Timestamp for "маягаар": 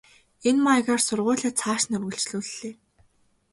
0.65-1.01